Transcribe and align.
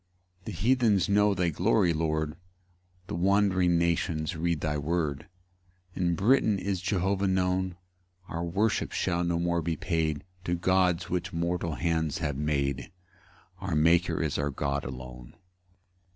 2 0.45 0.45
The 0.45 0.51
heathens 0.57 1.07
know 1.07 1.35
thy 1.35 1.49
glory, 1.49 1.93
Lord; 1.93 2.35
The 3.05 3.13
wondering 3.13 3.77
nations 3.77 4.35
read 4.35 4.61
thy 4.61 4.75
word, 4.79 5.27
In 5.93 6.15
Britain 6.15 6.57
is 6.57 6.81
Jehovah 6.81 7.27
known: 7.27 7.77
Our 8.27 8.43
worship 8.43 8.93
shall 8.93 9.23
no 9.23 9.37
more 9.37 9.61
be 9.61 9.77
paid 9.77 10.23
To 10.45 10.55
gods 10.55 11.11
which 11.11 11.31
mortal 11.33 11.75
hands 11.75 12.17
have 12.17 12.35
made; 12.35 12.91
Our 13.59 13.75
Maker 13.75 14.19
is 14.23 14.39
our 14.39 14.49
God 14.49 14.83
alone. 14.85 15.35